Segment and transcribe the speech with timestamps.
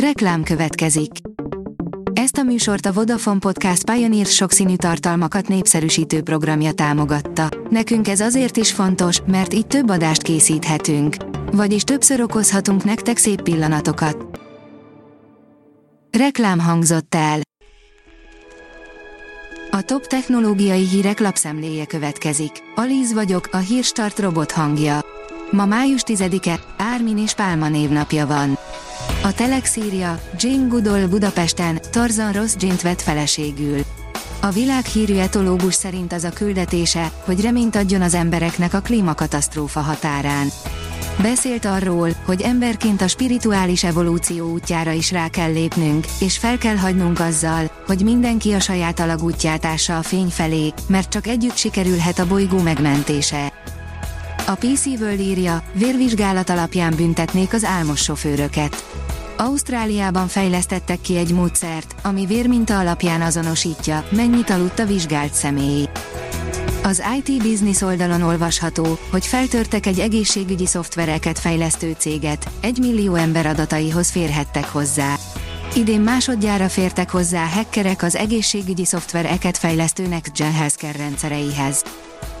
[0.00, 1.10] Reklám következik.
[2.12, 7.48] Ezt a műsort a Vodafone Podcast Pioneer sokszínű tartalmakat népszerűsítő programja támogatta.
[7.70, 11.16] Nekünk ez azért is fontos, mert így több adást készíthetünk.
[11.52, 14.40] Vagyis többször okozhatunk nektek szép pillanatokat.
[16.18, 17.40] Reklám hangzott el.
[19.70, 22.52] A top technológiai hírek lapszemléje következik.
[22.74, 25.00] Alíz vagyok, a hírstart robot hangja.
[25.50, 28.55] Ma május 10-e, Ármin és Pálma névnapja van.
[29.26, 33.80] A Telex írja, Jane Goodall Budapesten, Tarzan rossz Jane-t vett feleségül.
[34.40, 40.48] A világhírű etológus szerint az a küldetése, hogy reményt adjon az embereknek a klímakatasztrófa határán.
[41.22, 46.76] Beszélt arról, hogy emberként a spirituális evolúció útjára is rá kell lépnünk, és fel kell
[46.76, 52.18] hagynunk azzal, hogy mindenki a saját alagútját ássa a fény felé, mert csak együtt sikerülhet
[52.18, 53.52] a bolygó megmentése.
[54.46, 58.84] A PC World írja, vérvizsgálat alapján büntetnék az álmos sofőröket.
[59.36, 65.88] Ausztráliában fejlesztettek ki egy módszert, ami vérminta alapján azonosítja, mennyit aludt a vizsgált személy.
[66.82, 73.46] Az IT Business oldalon olvasható, hogy feltörtek egy egészségügyi szoftvereket fejlesztő céget, egy millió ember
[73.46, 75.14] adataihoz férhettek hozzá.
[75.74, 81.84] Idén másodjára fértek hozzá hackerek az egészségügyi szoftvereket fejlesztő NextGen Healthcare rendszereihez.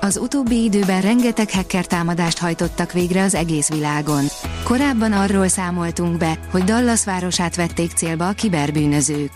[0.00, 4.24] Az utóbbi időben rengeteg hacker támadást hajtottak végre az egész világon.
[4.64, 9.30] Korábban arról számoltunk be, hogy Dallas városát vették célba a kiberbűnözők.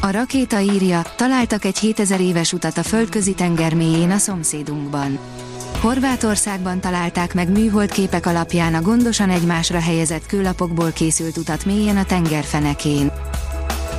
[0.00, 5.18] A rakéta írja, találtak egy 7000 éves utat a földközi tenger mélyén a szomszédunkban.
[5.80, 12.04] Horvátországban találták meg műhold képek alapján a gondosan egymásra helyezett kőlapokból készült utat mélyen a
[12.04, 13.12] tengerfenekén.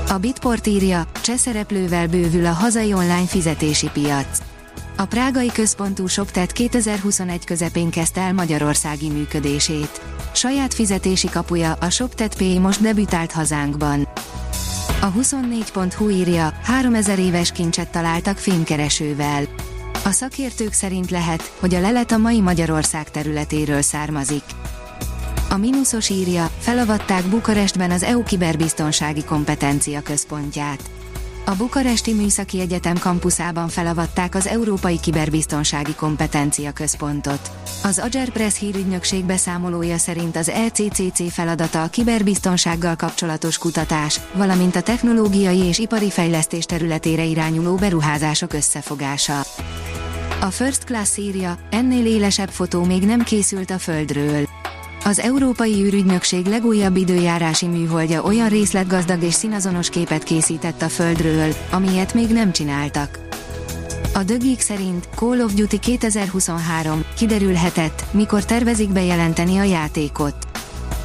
[0.08, 4.53] A Bitport írja, cseh szereplővel bővül a hazai online fizetési piac.
[4.98, 10.02] A prágai központú ShopTet 2021 közepén kezdte el magyarországi működését.
[10.34, 14.08] Saját fizetési kapuja, a ShopTet Pay most debütált hazánkban.
[15.02, 19.44] A 24.hu írja, 3000 éves kincset találtak fénykeresővel.
[20.06, 24.44] A szakértők szerint lehet, hogy a lelet a mai Magyarország területéről származik.
[25.50, 30.82] A mínuszos írja, felavatták Bukarestben az EU kiberbiztonsági kompetencia központját.
[31.46, 37.52] A Bukaresti Műszaki Egyetem kampuszában felavatták az Európai Kiberbiztonsági Kompetencia Központot.
[37.84, 44.82] Az Ager Press hírügynökség beszámolója szerint az ECCC feladata a kiberbiztonsággal kapcsolatos kutatás, valamint a
[44.82, 49.40] technológiai és ipari fejlesztés területére irányuló beruházások összefogása.
[50.42, 54.53] A First Class írja, ennél élesebb fotó még nem készült a Földről.
[55.06, 62.14] Az Európai űrügynökség legújabb időjárási műholdja olyan részletgazdag és színazonos képet készített a Földről, amilyet
[62.14, 63.20] még nem csináltak.
[64.14, 70.36] A Geek szerint Call of Duty 2023 kiderülhetett, mikor tervezik bejelenteni a játékot.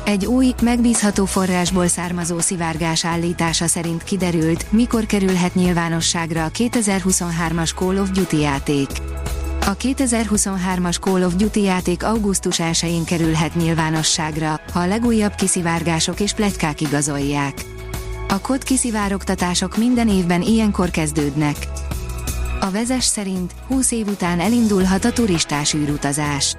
[0.05, 7.97] Egy új, megbízható forrásból származó szivárgás állítása szerint kiderült, mikor kerülhet nyilvánosságra a 2023-as Call
[7.97, 8.89] of Duty játék.
[9.69, 16.33] A 2023-as Call of Duty játék augusztus 1-én kerülhet nyilvánosságra, ha a legújabb kiszivárgások és
[16.33, 17.65] pletykák igazolják.
[18.29, 21.57] A kod kiszivárogtatások minden évben ilyenkor kezdődnek.
[22.61, 26.57] A vezes szerint 20 év után elindulhat a turistás űrutazás.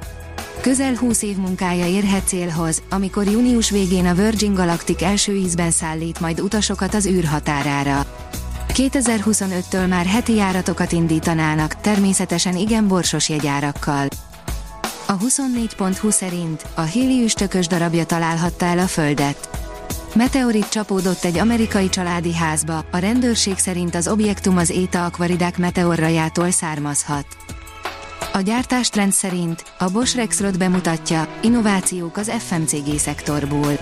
[0.62, 6.20] Közel 20 év munkája érhet célhoz, amikor június végén a Virgin Galactic első ízben szállít
[6.20, 8.19] majd utasokat az űrhatárára.
[8.74, 14.08] 2025-től már heti járatokat indítanának, természetesen igen borsos jegyárakkal.
[15.08, 19.50] A 24.20 szerint a Héli üstökös darabja találhatta el a Földet.
[20.16, 26.52] Meteorit csapódott egy amerikai családi házba, a rendőrség szerint az objektum az Éta akvaridák meteorrajától
[26.52, 27.26] származhat.
[28.34, 33.78] A gyártástrend szerint a Bosch Rexroth bemutatja, innovációk az FMCG szektorból.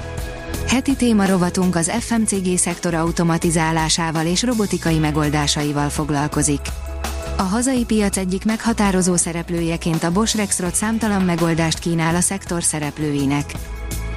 [0.68, 6.60] Heti téma rovatunk az FMCG szektor automatizálásával és robotikai megoldásaival foglalkozik.
[7.38, 13.52] A hazai piac egyik meghatározó szereplőjeként a Bosch Rexroth számtalan megoldást kínál a szektor szereplőinek.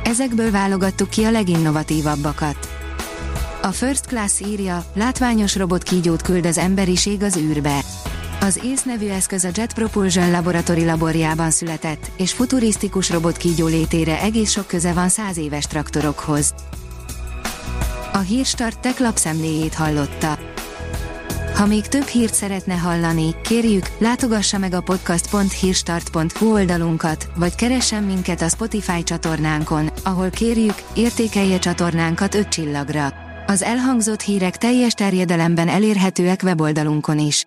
[0.05, 2.69] Ezekből válogattuk ki a leginnovatívabbakat.
[3.63, 7.81] A First Class írja, látványos robotkígyót küld az emberiség az űrbe.
[8.43, 14.51] Az ész nevű eszköz a Jet Propulsion Laboratory laborjában született, és futurisztikus robotkígyó létére egész
[14.51, 16.55] sok köze van száz éves traktorokhoz.
[18.13, 20.39] A Hírstart tech lapszemléjét hallotta.
[21.55, 28.43] Ha még több hírt szeretne hallani, kérjük, látogassa meg a podcast.hírstart.hu oldalunkat, vagy keressen minket
[28.43, 33.13] a Spotify csatornánkon, ahol kérjük, értékelje csatornánkat 5 csillagra.
[33.47, 37.47] Az elhangzott hírek teljes terjedelemben elérhetőek weboldalunkon is.